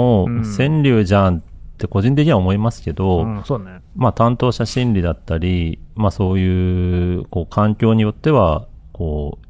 [0.56, 1.38] 川柳じゃん。
[1.38, 1.40] っ
[1.78, 3.80] て個人的には思いますけど、うん、そうね。
[3.94, 9.46] まあ担当者心理だったり、まあそういう、こう環境によっては、こう、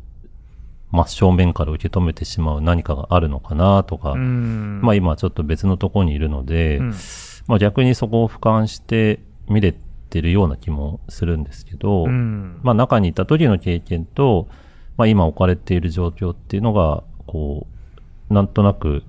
[0.91, 4.81] 真正面から受け止めてしまう何かがあるのかなとか、うん。
[4.83, 6.95] まあ今ちょっと別のところにいるので、うん。
[7.47, 9.75] まあ逆にそこを俯瞰して見れ
[10.11, 12.61] てるような気もするんですけど、うん。
[12.63, 14.49] まあ中にいた時の経験と、
[14.99, 17.67] まあ今置かれている状況っていうのが、こ
[18.31, 19.05] う、なんとなく、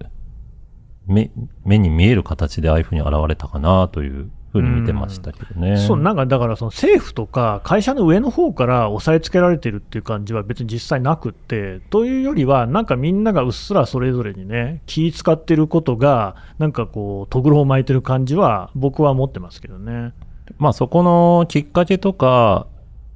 [1.07, 1.31] 目、
[1.65, 5.77] 目に見える形でああいうふうに現れたかなというふうに見てましたけどね。
[5.77, 20.13] そうなんかだからその政府とか会社の上の方から押さえつけられてるっていう感じは別に実際なくって、というよりは、なんかみんながうっすらそれぞれにね、気使ってることが、なんかこう、とぐろを巻いてる感じは、僕は持ってますけどね。
[20.57, 22.67] まあそこのきっかけとか、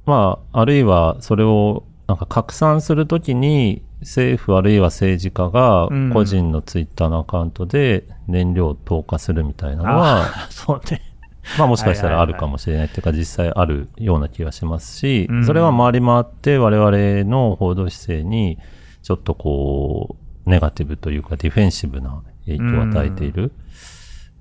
[0.06, 10.26] まああるいはそれをなんか拡散するときに政府あるいは政治家がうん個人のツイッターのアカウントで燃料を投下するみたいなのは。
[11.58, 18.58] まあもしかしたらあるかもしれないっていうか実際あるような気がしますしうん、それは回り回って我々の報道姿勢に
[19.02, 23.52] ちょっとこう、ネガティブというかディフェンシブな影響を与えている。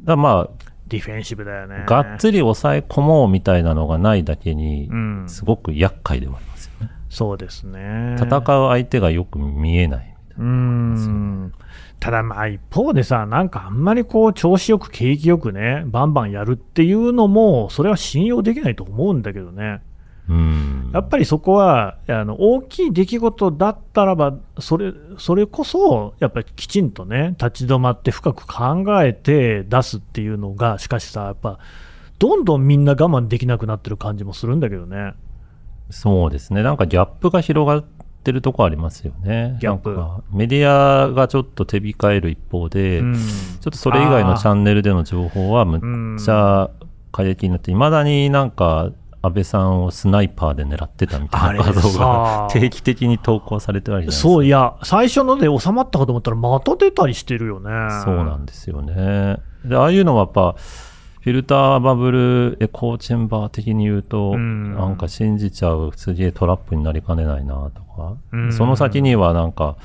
[0.01, 0.49] だまあ、
[0.87, 1.85] ディフェンシブだよね。
[1.87, 6.52] がっつり抑え込もうみたいなのがないだけにう、ん、すごく厄介ではあります。
[7.13, 8.15] そうですね。
[8.17, 11.53] 戦う相手がよく見えないみたいうーん
[11.99, 19.81] ただまあ一方でさ、なんかあんまりこう調子よく景気よくね、バンバンやるっていうのも、それは信用できないと思うんだけどね。
[20.27, 20.35] な。
[20.35, 20.91] うん。
[20.91, 31.59] やっぱりそこは、あの大きい出来事だったらば、それそれこそ、やっぱりきちんとね、立ち止まって深く考えて出すっていうのが、しかしさ、やっぱ、
[32.17, 35.13] どんどんみんな我慢できなくなってる感じもするんだけどね。
[35.93, 36.63] そうですね。
[36.63, 37.83] なんかギャップが広がっ
[38.23, 39.57] てるとこありますよね。
[39.61, 39.97] ギャップ
[40.31, 46.69] メディアがちょっと手控える一方で、うんちょっとそれ以外のチャンネルでの情報はむっちゃ
[47.13, 54.29] 過激になって、いまだになんか安倍さんをスナイパーで狙ってたみたいな画像さが定期的に投稿されてるわけじゃないですか。
[54.29, 57.69] そういや、最初ので収まったかと思ったら、また出たりしてるよね。
[58.03, 59.37] そうなんですよね。
[59.63, 60.55] で、ああいうのはやっぱ、
[61.23, 69.77] フィルターバブルエコーチェンバー的に言うと、うんなんか信じちゃうすげえトラップになりかねないなとか、うんその先にはなんか、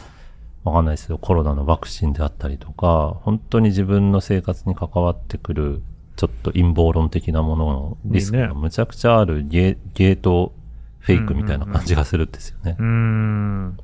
[0.65, 5.81] わかんないですけど、コロナのワクチンであったりとか、本当に自分の生活に関わってくる、
[6.17, 10.53] ちょっと陰謀論的なもののリスクがむちゃくちゃあるゲゲート
[10.99, 12.75] フェイクみたいな感じがするんですよね。
[12.77, 13.79] うーん。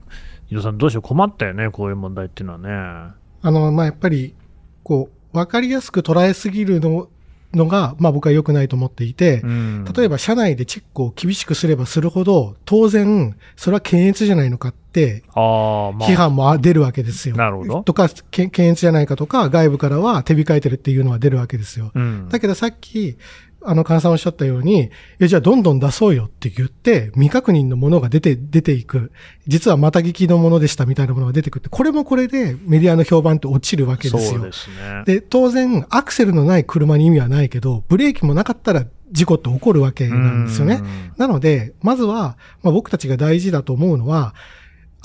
[0.50, 3.14] 伊藤さん、どうしよう、困ったよね、こういう問題っていうのはね。
[3.42, 4.34] あの、まあ、やっぱり、
[4.82, 7.08] こう、わかりやすく捉えすぎるの、
[7.54, 17.36] のが、まあ僕は良くないと思っていて、うん例えば社内でチェックを厳しくすればするほど、当然、それは検閲じゃないのかって、ああ、まあ、批判も出るわけですよ。
[17.36, 21.92] なるほどとか、け検閲じゃないかとか、外部からは手控えてるっていうのは出るわけですよ。
[21.94, 23.16] うん、だけどさっき、
[23.66, 29.10] あの、菅さんおっしゃったように、いや、じゃあどんどん出そうよって言って、未確認のものが出て、出ていく。
[29.46, 34.38] 実はまた聞きのものでしたみたいなものが出てくるって、これもこれでメディアの評判って落ちるわけですよ。
[34.38, 35.02] そうですね。
[35.06, 40.82] で、当然、アクセルのない車に意味はないけど、ブレーキもなかったら事故って起こるわけなんですよね。
[41.16, 44.34] なので、まずは、まあ、僕たちが大事だと思うのは、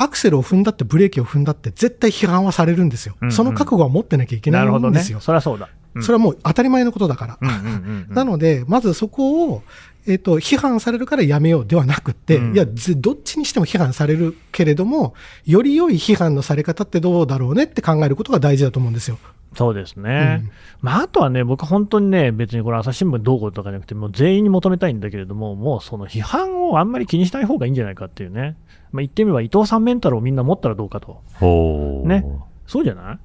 [0.02, 3.16] アクセルを踏んだってブレーキを踏んだって絶対批判はされるんですよ。
[3.22, 4.92] うんうんその覚悟は持ってなきゃいけなないるほどね。
[4.92, 5.20] んですよ。
[5.20, 5.68] そりゃそうだ。
[5.96, 7.38] うんそれはもう当たり前のことだから。
[8.10, 9.64] なので、まずそこを、
[10.08, 15.14] えっ、と、批判されるからやめようではなくって、うんいや、ぜどっちにしても批判されるけれども、
[15.46, 19.18] より良い批判のされ方ってどうだろうねって考えることが大事だと思うんですよ。
[19.56, 20.42] そうですね。
[20.44, 28.58] うんまあ、あとはね、僕本当にね、別にこれ朝日新聞どうこうとかじゃなくて、もう全員に求めたいんだけれども、もうその批判をあんまり気にしない方がいいんじゃないかっていうね。
[28.92, 31.22] まあ、言ってみれば伊藤さんメンタルをみんな持ったらどうかと。
[32.08, 32.24] ね
[32.68, 33.06] そうじゃない？
[33.08, 33.20] や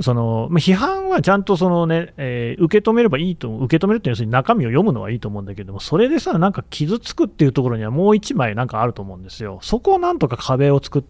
[0.00, 11.04] そのまあ批判はちゃんとその、ねえー受け止めればいいと思う、受け止めるって要するに中身を読むのはいいと思うんだけども、それでさ、なんか傷つくっていうところにはもう一枚なんかあると思うんですよ、そこをなんとか壁を作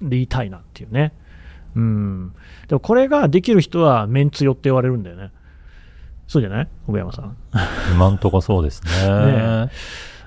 [0.00, 1.12] りたいなっていうね、
[1.76, 2.32] うん、
[2.68, 5.30] でもこれができる人はメンツよって言われるんだよね、
[6.26, 6.68] そうじゃない？
[6.86, 7.36] 小山さん。
[7.92, 8.90] 今んとこそうですね。
[9.08, 9.70] ね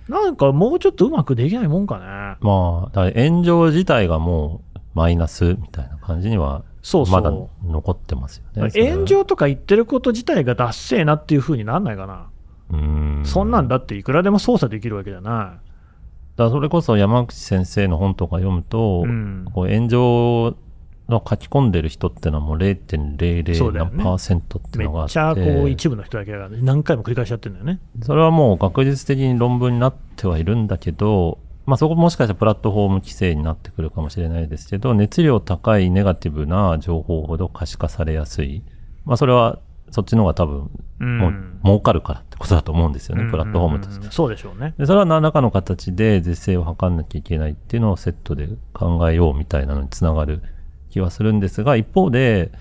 [0.10, 2.04] なんかもうちょっとうまくできないもんかね。
[2.42, 7.32] まあ、だから炎上自体がもうマイナスみたいな感じには、そうそうまだ
[7.65, 8.69] 残ってますよね。
[8.76, 12.28] 炎上とか言ってること自体がダッセーなっていう風になんないかな。
[12.72, 13.24] うん。
[13.26, 15.62] そんなんだっていくらでも操作できるわけじゃな
[16.36, 20.56] だからそれこそ山口先生の本とか読むと、うんこう炎上
[21.10, 24.80] の書き込んでる人ってのはもう0.00そうだよね何パーセントってい。
[24.80, 27.80] めいうのがあって、っちゃこう一部の人だけが何回も繰り返しやってるんだよね。
[28.02, 38.63] それはもう確実的に論文になってはいるんだけど、まあそこもしかしたらプラットフォーム規制になってくるかもしれないですけど、熱量高いネガティブな情報ほど可視化されやすい。
[39.06, 39.60] まあそれは
[39.91, 44.12] そっちの方が多分、うんもう儲かるからってことだと思うんですよね、うんプラットフォームとしてうん。
[44.12, 44.73] そうでしょうね。
[44.78, 50.41] でそれは何らかの形で是正を図んなきゃいけないっていうのをセットで考えようみたいなのにつながる
[50.89, 52.52] 気はするんですが、一方で、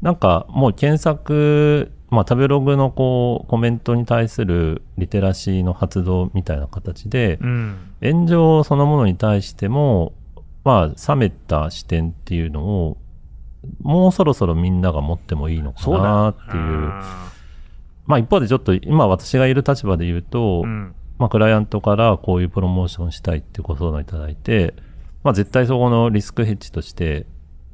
[0.00, 7.94] なんかもう検索、まあ食べログのこうコメントに対するリテラシーの発動みたいな形で、うん。
[8.02, 10.12] 炎上そのものに対しても、
[10.62, 12.98] まあ冷めた視点っていうのを、
[13.80, 16.92] もうそろそろみんなが持ってもいいのかなっていう。
[18.06, 20.94] まあ一方でちょっと今私がいる立場で言うと、うん。
[21.18, 24.74] まあ、クライアントからこういうプロモーションしたいってご相談いただいて、
[25.22, 27.26] まあ、絶対そこのリスクヘッジとして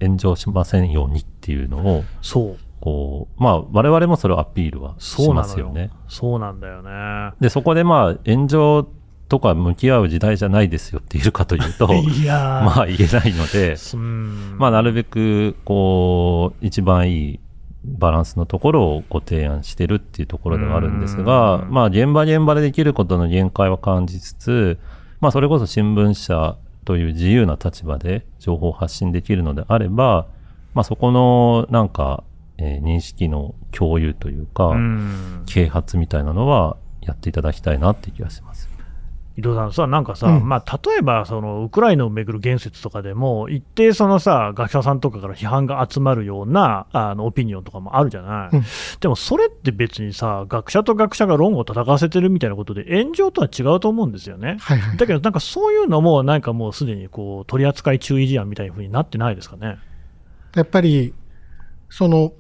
[0.03, 2.68] 炎上しませんようにっていうのを、そう。
[2.81, 5.91] こう、まあ、我々もそれをアピールはしそうなのよますよね。。
[6.09, 7.33] そうなんだよね。
[7.41, 8.89] で、そこでまあ、炎上
[9.29, 17.41] とか向き合う時代じゃないですよって言えるかというと、 いやーまあ言えないので、うんまあ、なるべく、こう、一番いい
[17.85, 24.79] バランスのところをご提案してるっていうところではあるんですがう、んまあ、現場現場でできることの限界は感じつつ、
[25.21, 30.27] まあ、それこそ新聞社という自由な立場で情報を発信できるのであれば、
[30.75, 32.25] まあ、そこの、なんか、
[32.59, 38.69] えー認識の共有というか、うん啓発みたいなのはやっていただきたいなって気がします。
[39.39, 48.65] 伊藤さんさ、なんかさ、うんまあ、例えばそのウクライナをめぐる言説とかでも、一定そのさ、学者さんとかから批判が集まるようなあのオピニオンとかもあるじゃない、うん
[49.01, 54.57] でもそれって別にさ、学者と学者が論を戦わせてるみたいなことで、炎上とは違うと思うんですよね。
[54.59, 54.97] はいはい。
[54.97, 59.79] だけど、なんかそういうのも、なんかもうすでにこう取り扱い注意事案みたいな風になってないですかね。
[60.57, 61.15] やっぱり、
[61.91, 62.33] その、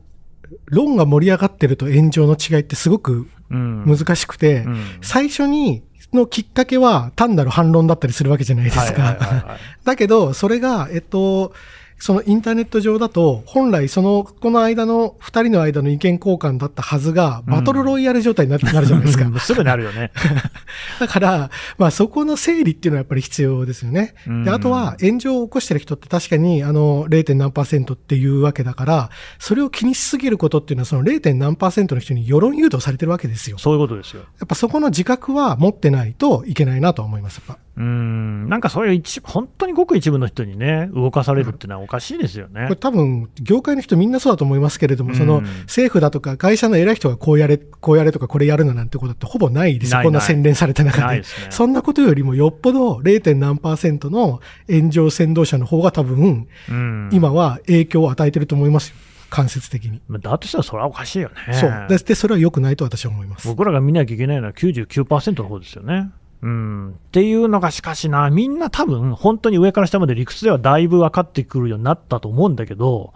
[0.66, 5.82] 論が盛り上がってると炎上の違いってすごくうん、難しくて、うん最初に、
[6.12, 9.02] のきっかけは単なる反論だったりするわけじゃないですか。
[9.02, 11.52] はいだけど、それが、えっと、
[11.98, 19.24] そのインターネット上だと、本来その、この間の、二人の間の意見交換だったはずが、バトルロイヤル状態にな なるじゃないですか。
[19.24, 20.10] うんすぐなるよね。
[21.00, 24.14] だから、まあそこの整理っていうのはやっぱり必要ですよね。
[24.26, 27.34] うんで、あとは炎上を起こしてる人って確かにあの 0.
[27.34, 31.34] 何パーセントっていうわけだから、それを気にしすぎることっていうのはその 0.
[31.34, 33.58] 何パーセントの人に世論誘導されてるわけですよ。
[33.58, 34.20] そういうことですよ。
[34.20, 37.40] やっぱそこの自覚は持ってないといけないなとは思います。
[37.46, 42.76] やっぱうん、なんかそういう一本当にごく一部の人にね、動かされるってのはおかしいですよねこれ。
[42.76, 51.06] 多分、業界の人みんなそうだと思いますけれども、うんその政府だとか会社の偉い人がこうやれ、こうやれとかこれやるのなんてことってほぼないですこんな洗練された中で。
[51.06, 53.36] ないですねそんなことよりもよっぽど 0.
[53.36, 58.96] 何パーセントの炎上先導者の方が多分、うん、今は影響を与えてると思いますよ。
[59.30, 60.00] 間接的に。
[60.08, 61.54] だとしたらそれはおかしいよね。
[61.54, 61.86] そう。
[61.88, 63.46] でで、それは良くないと私は思います。
[63.46, 66.10] 僕らが見なきゃいけないのは99%の方ですよね。
[66.40, 73.12] うん、っていうのがしかしな、みんな多分、本当に上から下まで理屈ではだいぶ分かってくるようになったと思うんだけど、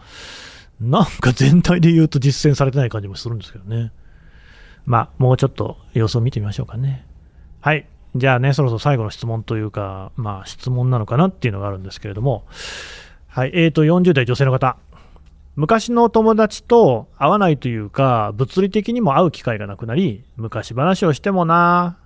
[0.81, 3.93] なんか全体で言うと実践されてない感じもするんですけどね。
[4.85, 7.07] まあ、もうちょっと様子を見てみましょうかね。
[7.61, 7.87] はい。
[8.17, 12.45] じゃあね、そろそろ最後の質問というか、まあ、質問なのかなっていうのがあるんですけれども、
[13.29, 13.53] はい。
[13.55, 14.77] えーと、40代女性の方。
[15.55, 21.99] 昔の友達と会わないというか、物理的にも会う機会がなくなり、昔話をしてもな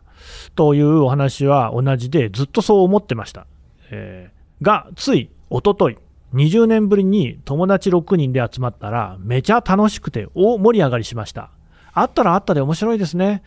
[0.54, 3.46] というお話は同じで、ずっとそう思ってました。
[3.90, 5.98] えーが、つい一昨日
[6.34, 11.50] 20年ぶりに友達6人で集まったら、めちゃ楽しくて大盛り上がりしました。
[11.92, 13.42] 会ったら会ったで面白いですね。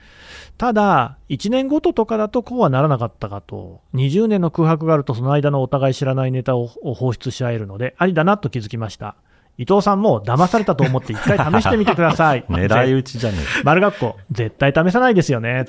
[0.58, 9.16] ただ、1年ごととかだとこうはならなかったかと、20年の空白があるとその間のお互い知らないネタを放出し合えるので、ありだなと気づきました。
[9.62, 12.45] 伊藤さんも騙されたと思って一回試してみてください。
[12.49, 13.62] 狙い撃ちじゃねえ。
[13.66, 15.66] 丸学校、絶対試さないですよね。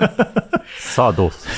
[0.78, 1.54] さあどうする？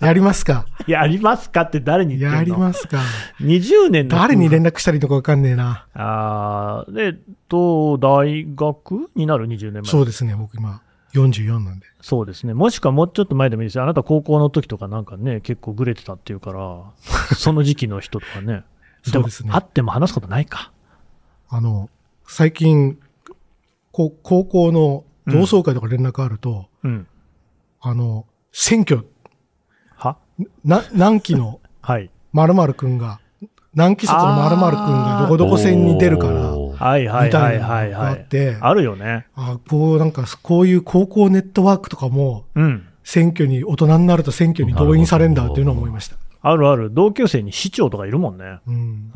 [0.06, 0.66] やりますか。
[0.86, 2.54] やりますかって誰に言ってやんの？
[2.56, 2.98] りますか。
[3.40, 5.86] 20年の誰に連絡したらいいのかわかんねえな。
[5.94, 7.14] ああ、で、
[7.48, 9.82] と、大学になる？20年前。
[9.84, 10.82] そうですね、僕今、
[11.14, 11.86] 44なんで。
[12.02, 12.52] そうですね。
[12.54, 13.84] もしくはもうちょっと前でもいいですよ。
[13.84, 16.82] あなた高校の時とかなんかね、結構グレてたっていうから、
[17.36, 18.62] その時期の人とかね。
[19.02, 20.72] そうですねも会っても話すことないか。
[21.48, 21.88] あの、
[22.26, 22.98] 最近、
[23.92, 27.06] こ高校の同窓会とか連絡あると、うん。
[27.80, 29.06] あの、選挙、
[29.96, 30.16] は？
[30.64, 32.10] な、何期のはい。
[32.32, 33.20] 〇〇くんが、
[33.74, 38.08] 何期卒の〇〇くんがどこどこ選に出るから、はいはいみたはいいなのがはいはい。
[38.10, 39.26] あって、あるよね。
[39.34, 42.86] あこうなんか、こういう高校ネットワークとかも、うん。
[43.02, 46.16] 選挙に、大人になると選挙に動員されるんだっていうのを思いました。
[46.42, 46.90] あるある。
[46.92, 48.60] 同級生に市長とかいるもんね。
[48.66, 49.10] うん。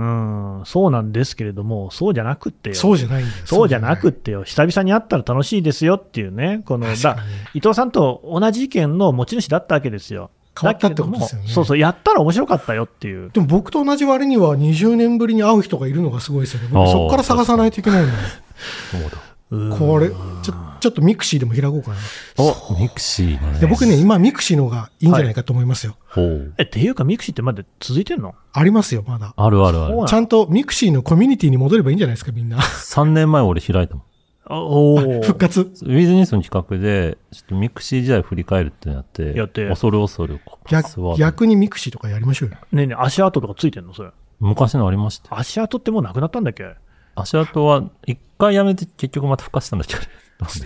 [0.58, 0.66] うん。
[0.66, 2.74] そうなんですけれども、そうじゃなくってよ。
[2.74, 3.42] そうじゃないんだよ。
[3.46, 4.44] そうじゃなくってよ。
[4.44, 6.62] 久々に会ったら楽しいですよっていうね。
[6.66, 7.16] この、だ
[7.54, 10.30] 伊藤さんと同じ意見の持ち主だったわけですよ。
[10.60, 13.30] 変わったってことですよねそうそう、やったら面白かったよっていう。
[13.30, 16.68] でも僕と同じ割には20年ぶりに会う人がいるのがすごいですよね。
[16.72, 18.12] 僕そこから探さないといけないのに。
[18.92, 19.33] そうだ。
[19.54, 21.96] うんこれ、ちょ、ちょっと mixi でも開こうかな。
[22.36, 23.60] お、 mixi ね。
[23.60, 25.96] で僕ね、今 mixi の方がいいんじゃないかと思いますよ。
[26.08, 26.54] ほう。
[26.58, 28.34] え、っていうか、 mixi ってまだ続いてんの？
[28.52, 29.32] ありますよ、まだ。
[29.36, 30.02] あるあるあるそうな。
[30.02, 32.58] のちゃんと mixi のコミュニティに戻ればいいんじゃないですか、みんな。
[32.58, 34.04] 3年前俺開いたもん。
[34.46, 35.62] おお復活。
[35.62, 40.38] withnews の企画で、ちょっと mixi 時代振り返るってなって、やって恐る恐る
[40.68, 42.56] 逆逆に mixi とかやりましょうよ。
[42.72, 43.94] ねえねえ足跡とかついてんの？
[43.94, 44.10] それ。
[44.40, 45.38] 昔のありましたよ。
[45.40, 46.74] 足跡ってもうなくなったんだっけ？
[47.14, 49.96] 足跡は一回やめて結局また復活したんだっけ？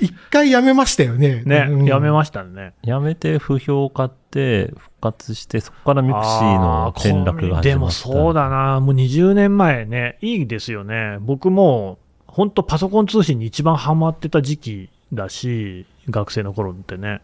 [0.00, 1.42] 一回やめましたよね。
[1.44, 2.72] ね、うんやめましたね。
[2.82, 11.18] やめて不評買って復活して、そこから mixi の転落が始でもそうだな、もう20年前ね、いいですよね。
[11.20, 17.20] 僕も、本当パソコン通信に一番ハマってた時期だし、学生の頃ってね。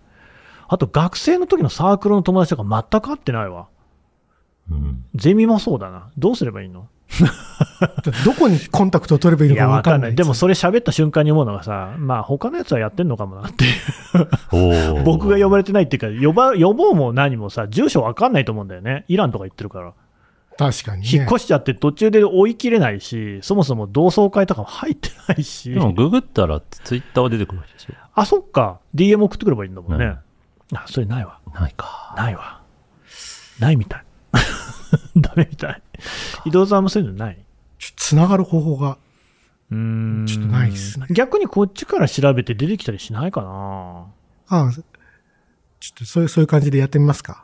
[0.68, 3.68] あと学生の時のサークルの友達とか全く会ってないわ。
[4.70, 5.05] うん。
[5.14, 6.11] ゼミもそうだな。
[6.18, 6.89] どうすればいいの？
[8.24, 10.14] どこにコンタクトを取ればいいのかわわかんないい。
[10.14, 15.02] かんなでもそれ喋った瞬間に思うのがさ、まあ他のやつはやってんのかもなっていう。
[15.05, 19.05] 僕が呼ばれてないっていうか、呼ば、呼ぼうも何もさ、住所わかんないと思うんだよね。
[19.09, 19.92] イランとか行ってるから。
[20.57, 21.09] 確かに、ね。
[21.12, 27.94] 引っ越しちゃって途中で追い切れないし、そもそも同窓会とかも入ってないしで、もググったらツイッターは出てくるわけでしょ。
[28.14, 30.16] あ、そっか、DM 送ってくればいいんだもんね。
[30.72, 31.40] あ、それないわ。
[31.52, 32.14] ないか。
[32.16, 32.61] ないわ。
[33.59, 34.05] ないみたい。
[35.16, 35.82] ダメみたい。
[36.47, 37.38] 伊藤さんもそういうのない？
[37.78, 38.99] ちょっと繋がる方法が。
[39.70, 39.76] うー
[40.22, 44.07] んちょっとないっすね逆にこっちから調べて出てきたりしないかな？
[44.49, 47.43] ああ、ちょっとそういう、そういう感じでやってみますか。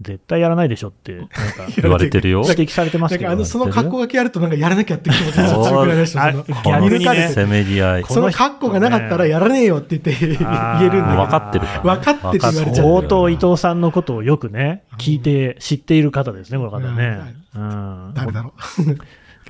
[0.00, 1.34] 絶対やらないでしょって、なんか、
[1.80, 2.42] 言われてるよ。
[2.48, 3.44] 指摘されてますけどあの、。
[3.44, 6.26] その格好がけあるとなんかやらなきゃって気持ちが強くなりました。
[6.26, 8.04] あその逆にねせめぎ合い。
[8.04, 11.66] その格好がなかったらやらねえよって言って 言えるんだ分かってる。
[11.82, 17.20] 分かってて言われちゃう相当伊藤さんのことをよくね、聞いて、知っている方ですね、この方ね。
[17.54, 18.12] うん。
[18.14, 18.54] 誰だろ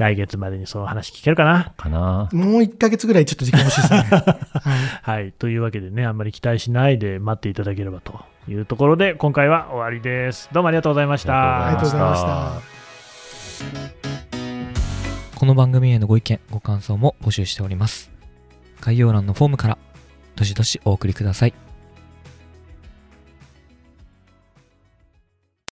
[0.01, 1.75] 来月までにその話聞けるかな？
[1.77, 2.31] かな。
[2.33, 2.37] う。
[2.37, 4.01] もう1ヶ月ぐらいちょっと時間欲しいですね。
[4.09, 5.21] はい。
[5.21, 5.33] はい。
[5.33, 10.49] というわけでね、あんまり期待しないで待っていただければというところで、今回は終わりです。
[10.53, 11.67] どうもありがとうございました。
[11.67, 12.81] ありがとうございました。
[15.39, 18.11] この番組へのご意見、ご感想も募集しております。
[18.81, 19.79] 概要欄のフォームから、
[20.35, 21.70] どしどしお送りください。